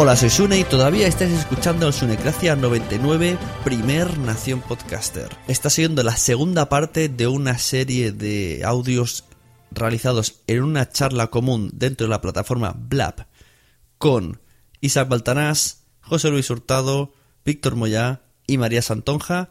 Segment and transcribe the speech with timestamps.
[0.00, 5.28] Hola, soy Sune y todavía estás escuchando el Sunecracia 99, primer Nación Podcaster.
[5.48, 9.24] Está siendo la segunda parte de una serie de audios
[9.72, 13.26] realizados en una charla común dentro de la plataforma Blab
[13.98, 14.40] con
[14.80, 17.12] Isaac Baltanás, José Luis Hurtado,
[17.44, 19.50] Víctor Moyá y María Santonja,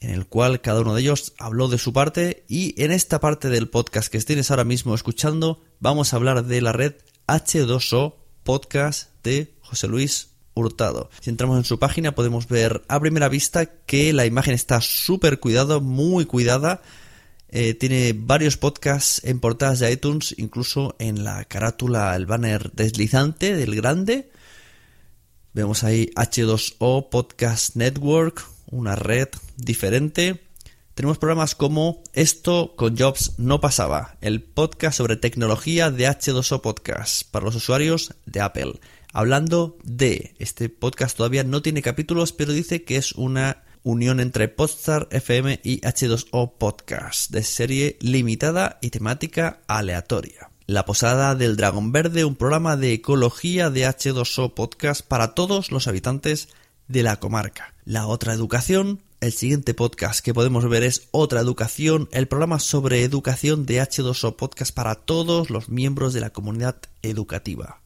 [0.00, 3.48] en el cual cada uno de ellos habló de su parte y en esta parte
[3.48, 6.96] del podcast que tienes ahora mismo escuchando vamos a hablar de la red
[7.26, 11.08] H2O Podcast de José Luis Hurtado.
[11.20, 15.40] Si entramos en su página podemos ver a primera vista que la imagen está súper
[15.40, 16.82] cuidada, muy cuidada.
[17.48, 23.56] Eh, tiene varios podcasts en portadas de iTunes, incluso en la carátula, el banner deslizante
[23.56, 24.30] del grande.
[25.54, 30.42] Vemos ahí H2O Podcast Network, una red diferente.
[30.94, 37.22] Tenemos programas como Esto con Jobs no pasaba, el podcast sobre tecnología de H2O Podcast
[37.30, 38.74] para los usuarios de Apple
[39.12, 44.48] hablando de este podcast todavía no tiene capítulos, pero dice que es una unión entre
[44.48, 50.50] Podstar FM y H2O Podcast, de serie limitada y temática aleatoria.
[50.66, 55.88] La Posada del Dragón Verde, un programa de ecología de H2O Podcast para todos los
[55.88, 56.48] habitantes
[56.88, 57.74] de la comarca.
[57.84, 63.02] La otra educación, el siguiente podcast que podemos ver es Otra Educación, el programa sobre
[63.02, 67.80] educación de H2O Podcast para todos los miembros de la comunidad educativa.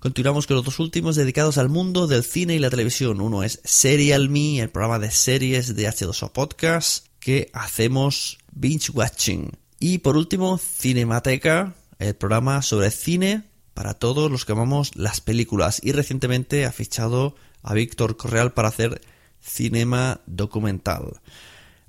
[0.00, 3.20] Continuamos con los dos últimos dedicados al mundo del cine y la televisión.
[3.20, 9.50] Uno es Serial Me, el programa de series de H2O Podcast que hacemos binge watching.
[9.80, 13.42] Y por último, Cinemateca, el programa sobre cine
[13.74, 15.80] para todos los que amamos las películas.
[15.82, 17.34] Y recientemente ha fichado
[17.64, 19.00] a Víctor Correal para hacer
[19.40, 21.20] cinema documental.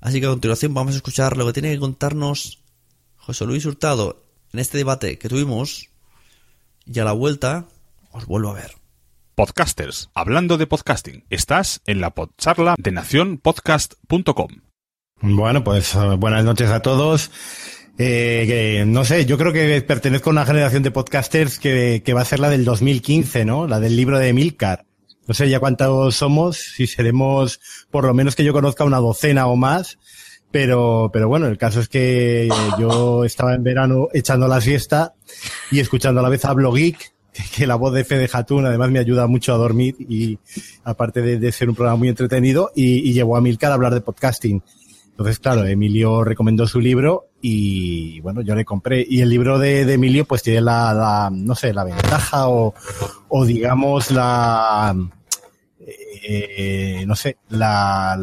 [0.00, 2.58] Así que a continuación vamos a escuchar lo que tiene que contarnos
[3.18, 5.90] José Luis Hurtado en este debate que tuvimos.
[6.86, 7.68] Y a la vuelta
[8.12, 8.72] os vuelvo a ver.
[9.34, 11.24] podcasters, hablando de podcasting.
[11.30, 14.48] Estás en la podcharla de nacionpodcast.com.
[15.22, 17.30] Bueno, pues eh, buenas noches a todos.
[17.96, 22.24] Eh, no sé, yo creo que pertenezco a una generación de podcasters que, va a
[22.26, 23.66] ser la del 2015, ¿no?
[23.66, 24.84] La del libro de Milcar.
[25.26, 27.60] No sé ya cuántos somos, si seremos
[27.90, 29.98] por lo menos que yo conozca una docena o más.
[30.50, 32.48] Pero, pero bueno, el caso es que
[32.78, 35.14] yo estaba en verano echando la siesta
[35.70, 37.12] y escuchando a la vez a Blogeek,
[37.56, 40.38] que la voz de Fede Hatun además me ayuda mucho a dormir y
[40.84, 44.00] aparte de, ser un programa muy entretenido y, y llevó a Milcar a hablar de
[44.00, 44.62] podcasting.
[45.10, 49.04] Entonces, claro, Emilio recomendó su libro y bueno, yo le compré.
[49.06, 52.74] Y el libro de, de Emilio pues tiene la, la, no sé, la ventaja o,
[53.28, 54.96] o digamos la,
[56.22, 58.18] eh, no sé, la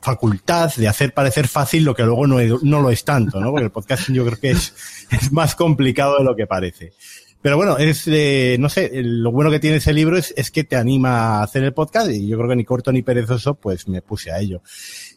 [0.00, 3.50] facultad de hacer parecer fácil lo que luego no, no lo es tanto, ¿no?
[3.50, 4.74] Porque el podcasting yo creo que es,
[5.10, 6.92] es más complicado de lo que parece.
[7.40, 10.64] Pero bueno, es, eh, no sé, lo bueno que tiene ese libro es, es que
[10.64, 13.86] te anima a hacer el podcast y yo creo que ni corto ni perezoso, pues
[13.86, 14.60] me puse a ello.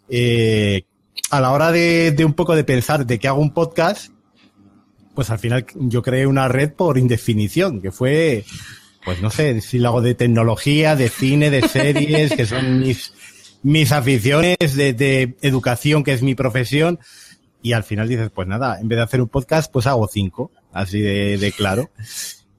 [0.07, 0.83] Eh,
[1.31, 4.11] a la hora de, de un poco de pensar de que hago un podcast,
[5.15, 8.45] pues al final yo creé una red por indefinición, que fue,
[9.03, 13.13] pues no sé, si lo hago de tecnología, de cine, de series, que son mis,
[13.63, 16.99] mis aficiones, de, de educación, que es mi profesión,
[17.63, 20.51] y al final dices, pues nada, en vez de hacer un podcast, pues hago cinco,
[20.73, 21.89] así de, claro.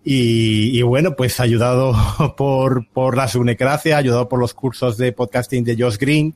[0.05, 1.95] Y, bueno, pues ayudado
[2.37, 6.35] por, por la Sunecracia, ayudado por los cursos de podcasting de Josh Green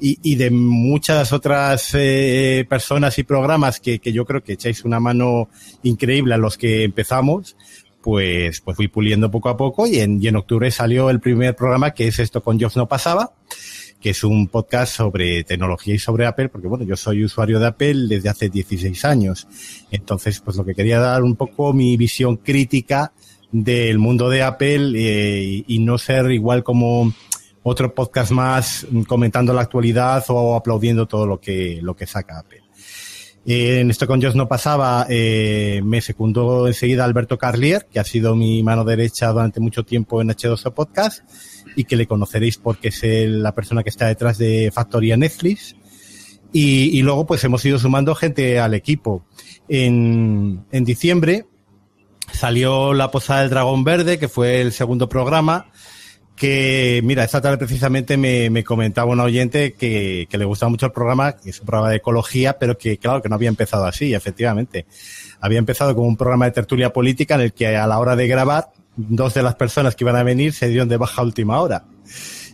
[0.00, 5.00] y, de muchas otras eh, personas y programas que, que yo creo que echáis una
[5.00, 5.48] mano
[5.82, 7.56] increíble a los que empezamos,
[8.02, 11.56] pues, pues fui puliendo poco a poco y en, y en octubre salió el primer
[11.56, 13.32] programa que es esto con Jobs no pasaba
[14.06, 17.66] que es un podcast sobre tecnología y sobre Apple, porque bueno, yo soy usuario de
[17.66, 19.48] Apple desde hace 16 años.
[19.90, 23.12] Entonces, pues lo que quería dar un poco mi visión crítica
[23.50, 27.12] del mundo de Apple eh, y no ser igual como
[27.64, 32.62] otro podcast más comentando la actualidad o aplaudiendo todo lo que, lo que saca Apple.
[33.44, 38.04] Eh, en esto con Dios no pasaba, eh, me secundó enseguida Alberto Carlier, que ha
[38.04, 41.24] sido mi mano derecha durante mucho tiempo en H2O Podcast
[41.76, 45.76] y que le conoceréis porque es la persona que está detrás de Factoría Netflix.
[46.52, 49.26] Y, y, luego pues hemos ido sumando gente al equipo.
[49.68, 51.44] En, en diciembre
[52.32, 55.66] salió La Posada del Dragón Verde, que fue el segundo programa,
[56.34, 60.86] que, mira, esta tarde precisamente me, me comentaba un oyente que, que, le gustaba mucho
[60.86, 63.86] el programa, que es un programa de ecología, pero que, claro, que no había empezado
[63.86, 64.86] así, efectivamente.
[65.40, 68.28] Había empezado como un programa de tertulia política en el que a la hora de
[68.28, 71.84] grabar dos de las personas que iban a venir se dieron de baja última hora.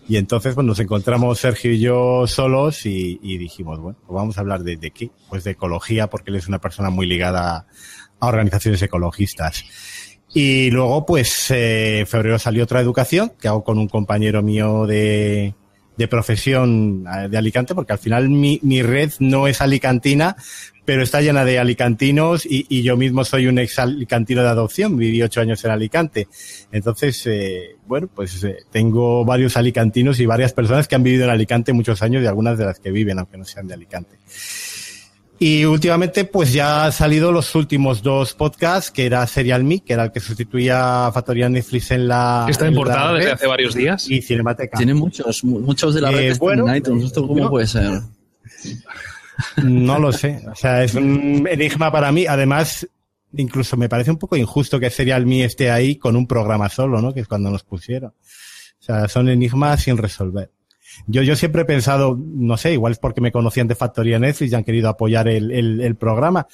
[0.08, 4.36] Y entonces pues, nos encontramos Sergio y yo solos y, y dijimos, bueno, pues vamos
[4.36, 5.10] a hablar de, de, qué?
[5.28, 7.66] Pues de ecología, porque él es una persona muy ligada
[8.18, 9.64] a organizaciones ecologistas.
[10.34, 14.86] Y luego, pues, eh, en febrero salió otra educación que hago con un compañero mío
[14.86, 15.54] de,
[15.96, 20.36] de profesión eh, de Alicante, porque al final mi, mi red no es alicantina,
[20.84, 24.96] pero está llena de alicantinos y, y, yo mismo soy un ex alicantino de adopción,
[24.96, 26.26] viví ocho años en Alicante.
[26.72, 31.30] Entonces, eh, bueno, pues eh, tengo varios alicantinos y varias personas que han vivido en
[31.30, 34.16] Alicante muchos años y algunas de las que viven, aunque no sean de Alicante.
[35.44, 39.94] Y últimamente, pues ya han salido los últimos dos podcasts, que era Serial Me, que
[39.94, 42.46] era el que sustituía a Factoría Netflix en la.
[42.48, 44.08] Está en, portada desde hace varios días.
[44.08, 44.76] Y Cinemateca.
[44.76, 47.06] Tiene muchos, muchos de la red eh, bueno, en iTunes.
[47.06, 48.02] ¿Esto cómo no, puede ser?
[49.64, 50.44] No lo sé.
[50.48, 52.24] O sea, es un enigma para mí.
[52.24, 52.86] Además,
[53.32, 57.02] incluso me parece un poco injusto que Serial Me esté ahí con un programa solo,
[57.02, 57.12] ¿no?
[57.12, 58.10] Que es cuando nos pusieron.
[58.10, 60.52] O sea, son enigmas sin resolver.
[61.06, 64.52] Yo, yo siempre he pensado, no sé, igual es porque me conocían de Factoría Netflix
[64.52, 66.46] y han querido apoyar el, el, el programa,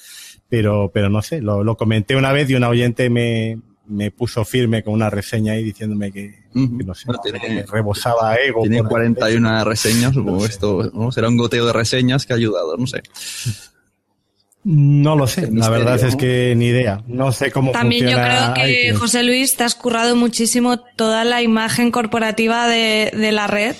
[0.47, 4.45] pero, pero no sé, lo, lo, comenté una vez y un oyente me, me puso
[4.45, 6.77] firme con una reseña ahí diciéndome que, uh -huh.
[6.77, 8.61] que no sé, no, tiene, que rebosaba ego.
[8.61, 10.49] Tiene 41 reseñas, supongo no sé.
[10.49, 11.11] esto, ¿no?
[11.11, 13.01] Será un goteo de reseñas que ha ayudado, no sé.
[14.63, 17.01] No lo sé, la verdad es que ni idea.
[17.07, 18.47] No sé cómo También funciona.
[18.47, 18.99] yo creo que, iTunes.
[18.99, 23.75] José Luis, te has currado muchísimo toda la imagen corporativa de, de la red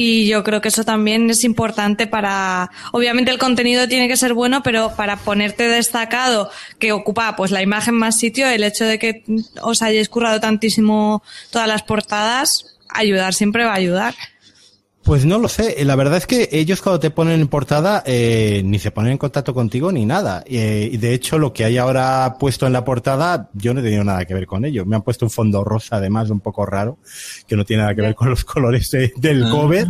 [0.00, 4.32] y yo creo que eso también es importante para obviamente el contenido tiene que ser
[4.32, 9.00] bueno pero para ponerte destacado que ocupa pues la imagen más sitio el hecho de
[9.00, 9.24] que
[9.60, 14.14] os hayáis currado tantísimo todas las portadas ayudar siempre va a ayudar
[15.02, 15.82] pues no lo sé.
[15.84, 19.18] La verdad es que ellos cuando te ponen en portada eh, ni se ponen en
[19.18, 20.44] contacto contigo ni nada.
[20.46, 23.82] Eh, y de hecho lo que hay ahora puesto en la portada yo no he
[23.82, 24.84] tenido nada que ver con ello.
[24.84, 26.98] Me han puesto un fondo rosa además un poco raro
[27.46, 29.50] que no tiene nada que ver con los colores de, del ah.
[29.50, 29.86] cover.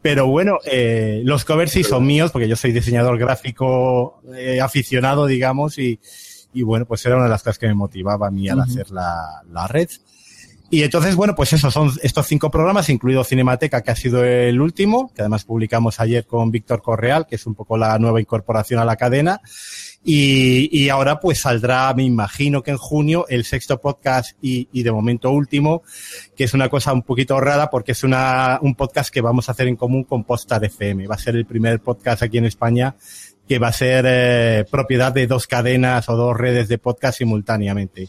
[0.00, 5.26] Pero bueno, eh, los covers sí son míos porque yo soy diseñador gráfico eh, aficionado,
[5.26, 5.98] digamos, y,
[6.54, 8.60] y bueno, pues era una de las cosas que me motivaba a mí al uh
[8.60, 8.70] -huh.
[8.70, 9.88] hacer la, la red.
[10.68, 14.60] Y entonces, bueno, pues eso, son estos cinco programas, incluido Cinemateca, que ha sido el
[14.60, 18.80] último, que además publicamos ayer con Víctor Correal, que es un poco la nueva incorporación
[18.80, 19.40] a la cadena.
[20.02, 24.82] Y, y ahora pues saldrá, me imagino que en junio, el sexto podcast y, y
[24.82, 25.82] de momento último,
[26.36, 29.52] que es una cosa un poquito rara porque es una, un podcast que vamos a
[29.52, 31.08] hacer en común con Postar FM.
[31.08, 32.94] Va a ser el primer podcast aquí en España
[33.48, 38.08] que va a ser eh, propiedad de dos cadenas o dos redes de podcast simultáneamente.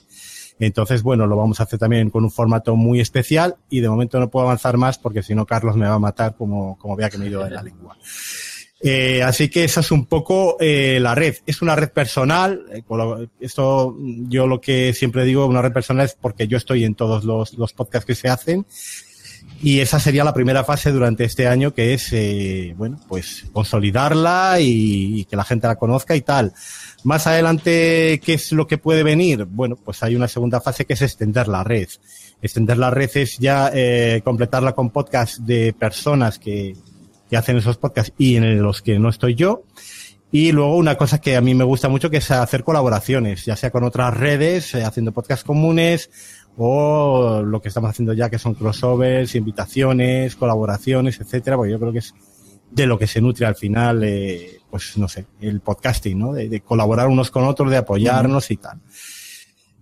[0.59, 4.19] Entonces, bueno, lo vamos a hacer también con un formato muy especial y de momento
[4.19, 7.09] no puedo avanzar más porque si no Carlos me va a matar como, como vea
[7.09, 7.97] que me he ido de la lengua.
[8.79, 11.35] Eh, así que esa es un poco eh, la red.
[11.45, 12.65] Es una red personal.
[12.71, 12.83] Eh,
[13.39, 17.23] esto yo lo que siempre digo, una red personal es porque yo estoy en todos
[17.23, 18.65] los, los podcasts que se hacen.
[19.61, 24.57] Y esa sería la primera fase durante este año, que es, eh, bueno, pues consolidarla
[24.59, 26.53] y, que la gente la conozca y tal.
[27.03, 29.45] Más adelante, ¿qué es lo que puede venir?
[29.45, 31.87] Bueno, pues hay una segunda fase que es extender la red.
[32.41, 36.75] Extender la red es ya eh, completarla con podcasts de personas que,
[37.27, 39.63] que hacen esos podcasts y en los que no estoy yo.
[40.31, 43.55] Y luego una cosa que a mí me gusta mucho que es hacer colaboraciones, ya
[43.55, 46.09] sea con otras redes, eh, haciendo podcasts comunes
[46.57, 51.91] o lo que estamos haciendo ya que son crossovers, invitaciones, colaboraciones, etcétera, porque yo creo
[51.91, 52.13] que es
[52.71, 56.33] de lo que se nutre al final, eh, pues no sé, el podcasting, ¿no?
[56.33, 58.79] De, de colaborar unos con otros, de apoyarnos y tal.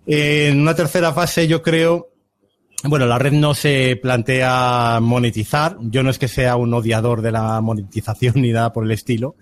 [0.05, 2.14] Eh, en una tercera fase yo creo
[2.87, 5.77] bueno, la red no se plantea monetizar.
[5.81, 9.35] Yo no es que sea un odiador de la monetización ni nada por el estilo.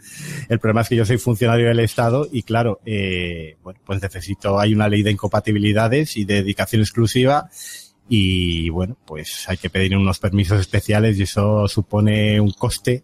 [0.50, 4.60] El problema es que yo soy funcionario del Estado y claro, eh, bueno, pues necesito,
[4.60, 7.50] hay una ley de incompatibilidades y de dedicación exclusiva
[8.10, 13.04] y bueno, pues hay que pedir unos permisos especiales y eso supone un coste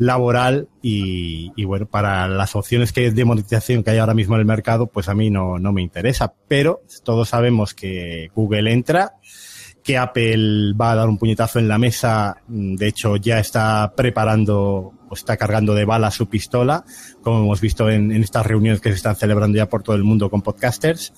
[0.00, 4.46] laboral y, bueno, para las opciones que de monetización que hay ahora mismo en el
[4.46, 6.32] mercado, pues a mí no, no me interesa.
[6.48, 9.12] Pero todos sabemos que Google entra,
[9.84, 14.94] que Apple va a dar un puñetazo en la mesa, de hecho ya está preparando
[15.06, 16.82] o está cargando de bala su pistola,
[17.20, 20.30] como hemos visto en, estas reuniones que se están celebrando ya por todo el mundo
[20.30, 21.12] con podcasters.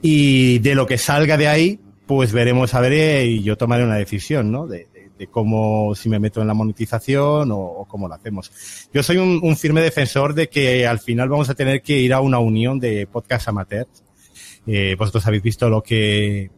[0.00, 3.96] Y de lo que salga de ahí, pues veremos a ver y yo tomaré una
[3.96, 4.68] decisión, ¿no?
[4.68, 4.86] De,
[5.18, 8.50] de cómo, si me meto en la monetización o, cómo lo hacemos.
[8.92, 12.20] Yo soy un, firme defensor de que al final vamos a tener que ir a
[12.20, 14.04] una unión de podcast amateurs.
[14.66, 16.50] Eh, vosotros habéis visto lo que,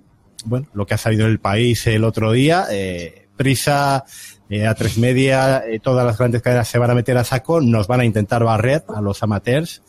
[0.44, 2.66] bueno, lo que ha salido en el país el otro día.
[2.70, 4.04] Eh, Prisa,
[4.50, 7.86] eh, a tres media, todas las grandes cadenas se van a meter a saco, nos
[7.86, 9.82] van a intentar barrer a los amateurs.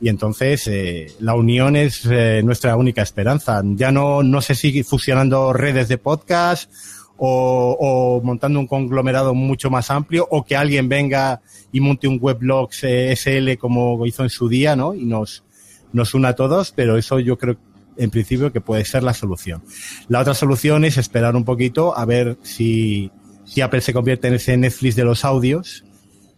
[0.00, 2.06] Y entonces la unión es
[2.44, 3.60] nuestra única esperanza.
[3.64, 6.70] Ya no, no se sigue fusionando redes de podcast
[7.18, 12.18] o, o, montando un conglomerado mucho más amplio o que alguien venga y monte un
[12.20, 14.94] weblog eh, SL como hizo en su día, ¿no?
[14.94, 15.44] Y nos,
[15.92, 17.56] nos una a todos, pero eso yo creo
[17.96, 19.62] en principio que puede ser la solución.
[20.06, 23.10] La otra solución es esperar un poquito a ver si,
[23.44, 25.84] si Apple se convierte en ese Netflix de los audios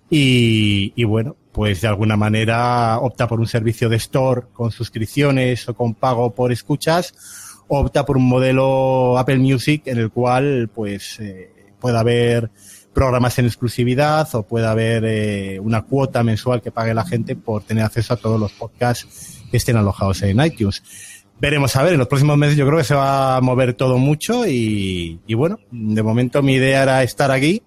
[0.08, 5.68] y, y bueno, pues de alguna manera opta por un servicio de store con suscripciones
[5.68, 7.12] o con pago por escuchas
[7.70, 12.50] opta por un modelo Apple Music en el cual pues eh, pueda haber
[12.92, 17.62] programas en exclusividad o pueda haber eh, una cuota mensual que pague la gente por
[17.62, 20.82] tener acceso a todos los podcasts que estén alojados en iTunes.
[21.40, 23.98] Veremos a ver, en los próximos meses yo creo que se va a mover todo
[23.98, 27.62] mucho y, y bueno, de momento mi idea era estar aquí,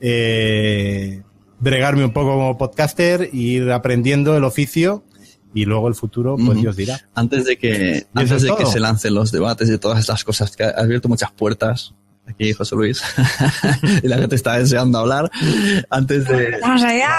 [0.00, 1.22] eh,
[1.60, 5.04] bregarme un poco como podcaster, ir aprendiendo el oficio
[5.54, 6.60] y luego el futuro, pues uh -huh.
[6.60, 7.00] Dios dirá.
[7.14, 10.64] Antes de que, antes de que se lancen los debates y todas estas cosas, que
[10.64, 11.94] ha abierto muchas puertas
[12.30, 13.02] aquí José Luis
[14.02, 15.30] y la gente está deseando hablar
[15.90, 17.18] antes de vamos allá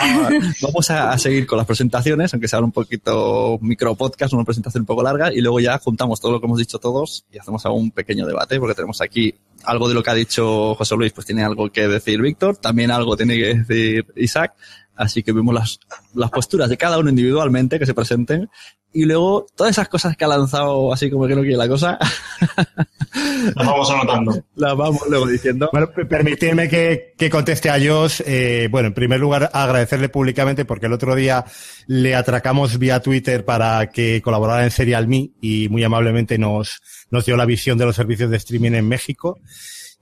[0.61, 4.81] vamos a, a, seguir con las presentaciones aunque sea un poquito micro podcast una presentación
[4.81, 7.63] un poco larga y luego ya juntamos todo lo que hemos dicho todos y hacemos
[7.65, 11.27] un pequeño debate porque tenemos aquí algo de lo que ha dicho José Luis pues
[11.27, 14.53] tiene algo que decir Víctor también algo tiene que decir Isaac
[15.01, 15.79] Así que vemos las,
[16.13, 18.49] las posturas de cada uno individualmente que se presenten
[18.93, 21.97] y luego todas esas cosas que ha lanzado así como que no quiere la cosa.
[23.55, 24.43] las vamos anotando.
[24.55, 25.69] Las vamos luego diciendo.
[25.71, 28.21] Bueno, permitidme que, que conteste a Josh.
[28.25, 31.45] Eh, bueno, en primer lugar, agradecerle públicamente porque el otro día
[31.87, 37.25] le atracamos vía Twitter para que colaborara en Serial Me y muy amablemente nos, nos
[37.25, 39.39] dio la visión de los servicios de streaming en México.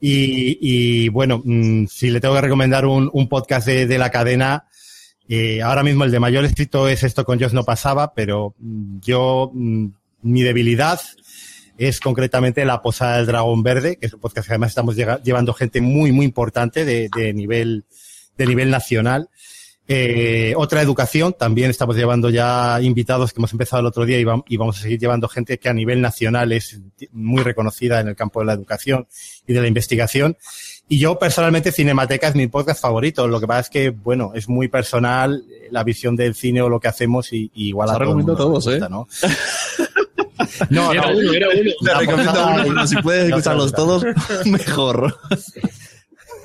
[0.02, 4.10] Y, y bueno, mmm, si le tengo que recomendar un, un podcast de, de la
[4.10, 4.66] cadena,
[5.30, 9.52] eh, ahora mismo el de mayor éxito es esto con Josh no pasaba, pero yo,
[9.54, 11.00] mi debilidad
[11.78, 15.54] es concretamente La Posada del Dragón Verde, que es un podcast que además estamos llevando
[15.54, 17.86] gente muy, muy importante de, nivel,
[18.38, 19.30] de nivel nacional.
[19.88, 24.24] Eh, otra educación, también estamos llevando ya invitados que hemos empezado el otro día y,
[24.24, 26.80] vam- y vamos a seguir llevando gente que a nivel nacional es
[27.12, 29.08] muy reconocida en el campo de la educación
[29.48, 30.38] y de la investigación.
[30.90, 33.28] Y yo personalmente Cinemateca es mi podcast favorito.
[33.28, 36.70] Lo que pasa es que, bueno, es muy personal eh, la visión del cine o
[36.70, 38.80] lo que hacemos y, y igual a todo recomiendo mundo todos, ¿eh?
[38.90, 39.08] ¿no?
[40.70, 41.72] No, Era no, uno, era uno.
[41.84, 44.04] Te recomiendo uno, pero si puedes escucharlos no, todos,
[44.46, 45.16] mejor.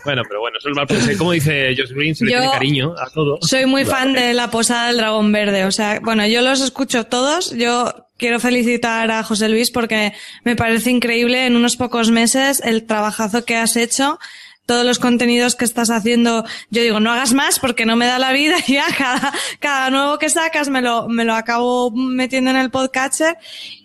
[0.04, 1.16] Bueno, pero bueno, eso es mal pensé.
[1.16, 3.38] Como dice Josh Green, se le tiene cariño a todo.
[3.40, 5.64] Soy muy fan de la posada del dragón verde.
[5.64, 7.52] O sea, bueno, yo los escucho todos.
[7.52, 10.12] Yo quiero felicitar a José Luis porque
[10.44, 14.18] me parece increíble en unos pocos meses el trabajazo que has hecho.
[14.66, 18.18] Todos los contenidos que estás haciendo, yo digo, no hagas más porque no me da
[18.18, 18.87] la vida ya.
[18.96, 23.37] Cada, cada nuevo que sacas me lo, me lo acabo metiendo en el podcatcher.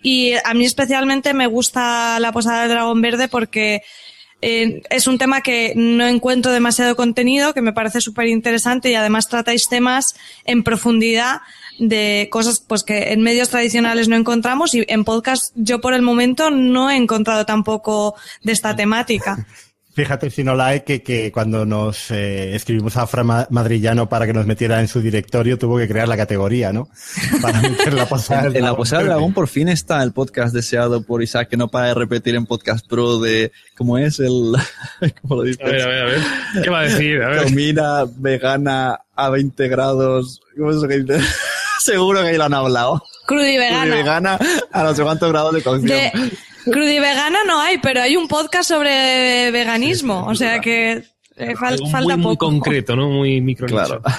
[0.02, 3.82] Y a mí especialmente me gusta la posada del dragón verde porque
[4.42, 8.94] eh, es un tema que no encuentro demasiado contenido, que me parece súper interesante y
[8.94, 11.40] además tratáis temas en profundidad
[11.78, 16.02] de cosas pues que en medios tradicionales no encontramos y en podcast yo por el
[16.02, 19.46] momento no he encontrado tampoco de esta temática.
[20.00, 24.08] Fíjate si no la hay que, que cuando nos eh, escribimos a Fran Ma- Madrillano
[24.08, 26.88] para que nos metiera en su directorio tuvo que crear la categoría, ¿no?
[27.42, 29.08] Para meter la posada del En la Posada del.
[29.10, 32.46] Dragón por fin está el podcast deseado por Isaac, que no para de repetir en
[32.46, 34.54] Podcast Pro de cómo es el...
[35.22, 35.60] ¿Cómo lo dices?
[35.62, 36.20] A ver, a ver, a ver.
[36.62, 37.22] ¿Qué va a decir?
[37.22, 37.44] A ver.
[37.44, 40.40] Comida vegana a 20 grados.
[40.56, 41.24] ¿Cómo es eso que dices?
[41.80, 43.02] Seguro que ahí lo han hablado.
[43.26, 43.94] Crudo y Y vegana.
[43.94, 44.38] vegana
[44.72, 45.86] a no sé cuántos grados de cocción.
[45.88, 46.12] De
[46.64, 51.04] crudo y vegana no hay, pero hay un podcast sobre veganismo, o sea que
[51.36, 52.46] eh, fal- Algo falta muy, muy poco.
[52.50, 53.08] concreto, ¿no?
[53.08, 54.02] Muy micro Claro.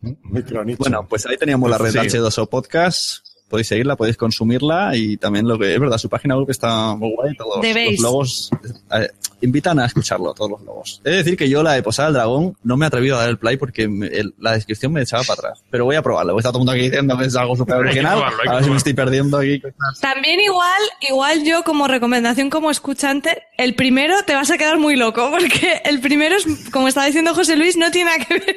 [0.00, 0.76] Muy.
[0.76, 1.98] Bueno, pues ahí teníamos la red Sí.
[1.98, 3.26] H2O Podcast.
[3.48, 7.12] Podéis seguirla, podéis consumirla y también lo que es verdad, su página web está muy
[7.14, 7.34] guay.
[7.36, 8.50] Todos los logos
[8.92, 9.08] eh,
[9.40, 11.00] invitan a escucharlo, todos los logos.
[11.04, 13.28] Es decir, que yo la de Posada del Dragón no me he atrevido a dar
[13.30, 15.64] el play porque me- el- la descripción me echaba para atrás.
[15.70, 16.36] Pero voy a probarlo.
[16.38, 18.22] Está todo el mundo aquí diciendo que es algo súper original.
[18.48, 19.62] A ver si me estoy perdiendo aquí.
[20.00, 24.96] También igual, igual yo como recomendación como escuchante, el primero te vas a quedar muy
[24.96, 28.56] loco, porque el primero es, como estaba diciendo José Luis, no tiene nada que ver.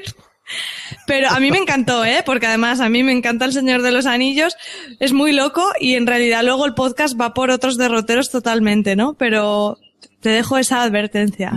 [1.07, 2.23] Pero a mí me encantó, ¿eh?
[2.25, 4.55] Porque además a mí me encanta El Señor de los Anillos,
[4.99, 9.13] es muy loco y en realidad luego el podcast va por otros derroteros totalmente, ¿no?
[9.15, 9.77] Pero
[10.19, 11.51] te dejo esa advertencia.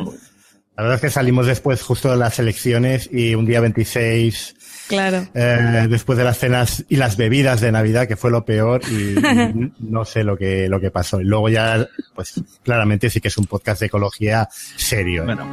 [0.76, 4.56] La verdad es que salimos después justo de las elecciones y un día 26,
[4.88, 5.26] Claro.
[5.34, 9.12] eh, después de las cenas y las bebidas de Navidad, que fue lo peor y,
[9.18, 11.20] y no sé lo que, lo que pasó.
[11.20, 15.22] Y luego ya, pues claramente sí que es un podcast de ecología serio.
[15.22, 15.26] ¿eh?
[15.26, 15.46] Bueno,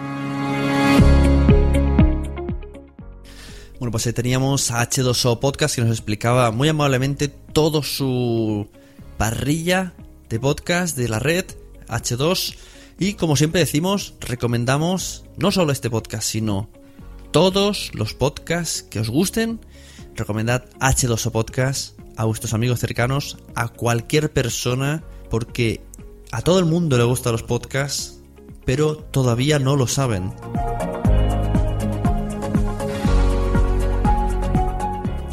[3.91, 8.69] Bueno, pues teníamos a H2O Podcast que nos explicaba muy amablemente todo su
[9.17, 9.93] parrilla
[10.29, 11.43] de podcast de la red
[11.89, 12.55] H2.
[12.99, 16.69] Y como siempre decimos, recomendamos no solo este podcast, sino
[17.31, 19.59] todos los podcasts que os gusten.
[20.15, 25.83] Recomendad H2O Podcast a vuestros amigos cercanos, a cualquier persona, porque
[26.31, 28.21] a todo el mundo le gustan los podcasts,
[28.63, 30.31] pero todavía no lo saben.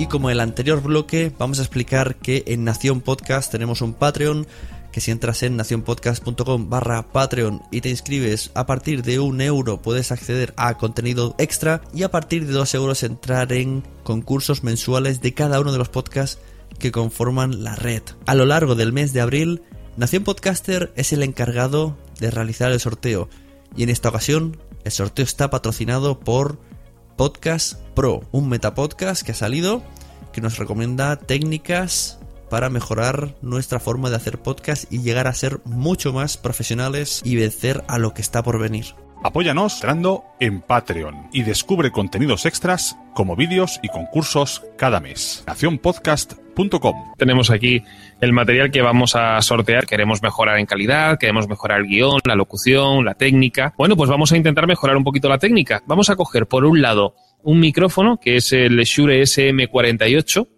[0.09, 4.47] Como el anterior bloque, vamos a explicar que en Nación Podcast tenemos un Patreon,
[4.91, 9.83] que si entras en nacionpodcast.com barra Patreon y te inscribes a partir de un euro
[9.83, 15.21] puedes acceder a contenido extra y a partir de dos euros entrar en concursos mensuales
[15.21, 16.41] de cada uno de los podcasts
[16.79, 18.03] que conforman la red.
[18.27, 19.63] A lo largo del mes de abril,
[19.97, 23.29] Nación Podcaster es el encargado de realizar el sorteo
[23.77, 26.59] y en esta ocasión el sorteo está patrocinado por
[27.17, 29.83] Podcast Pro, un metapodcast que ha salido
[30.39, 35.61] que nos recomienda técnicas para mejorar nuestra forma de hacer podcast y llegar a ser
[35.65, 38.95] mucho más profesionales y vencer a lo que está por venir.
[39.25, 45.43] Apóyanos entrando en Patreon y descubre contenidos extras como vídeos y concursos cada mes.
[47.17, 47.83] Tenemos aquí
[48.21, 49.87] el material que vamos a sortear.
[49.87, 53.75] Queremos mejorar en calidad, queremos mejorar el guion, la locución, la técnica.
[53.79, 55.83] Bueno, pues vamos a intentar mejorar un poquito la técnica.
[55.87, 60.49] Vamos a coger, por un lado, un micrófono, que es el Shure SM48,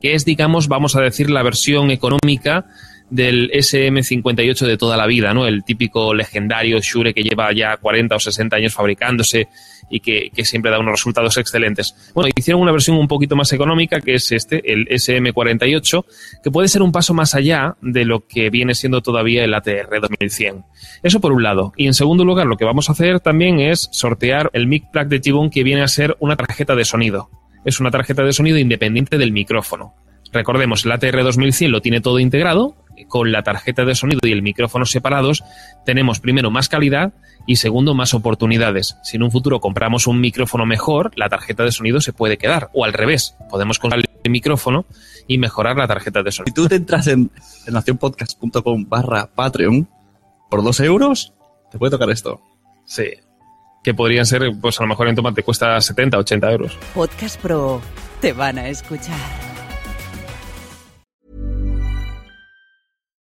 [0.00, 2.66] que es, digamos, vamos a decir, la versión económica
[3.10, 5.46] del SM58 de toda la vida, ¿no?
[5.46, 9.48] El típico legendario Shure que lleva ya 40 o 60 años fabricándose
[9.88, 11.94] y que, siempre da unos resultados excelentes.
[12.14, 16.04] Bueno, hicieron una versión un poquito más económica, que es este, el SM48,
[16.42, 20.00] que puede ser un paso más allá de lo que viene siendo todavía el ATR
[20.00, 20.64] 2100.
[21.02, 21.72] Eso por un lado.
[21.76, 25.06] Y en segundo lugar, lo que vamos a hacer también es sortear el mic plug
[25.06, 27.30] de Tibon que viene a ser una tarjeta de sonido.
[27.64, 29.94] Es una tarjeta de sonido independiente del micrófono.
[30.32, 32.76] Recordemos, el ATR 2100 lo tiene todo integrado,
[33.08, 35.44] con la tarjeta de sonido y el micrófono separados,
[35.84, 37.12] tenemos primero más calidad
[37.46, 38.96] y segundo más oportunidades.
[39.02, 42.70] Si en un futuro compramos un micrófono mejor, la tarjeta de sonido se puede quedar.
[42.72, 44.86] O al revés, podemos comprar el micrófono
[45.28, 46.50] y mejorar la tarjeta de sonido.
[46.50, 47.30] Si tú te entras en,
[47.66, 49.88] en nacionpodcast.com barra Patreon
[50.50, 51.32] por dos euros,
[51.70, 52.40] te puede tocar esto.
[52.84, 53.04] Sí.
[53.82, 56.78] Que podrían ser, pues a lo mejor en Tomate cuesta 70, 80 euros.
[56.94, 57.80] Podcast Pro.
[58.20, 59.45] Te van a escuchar.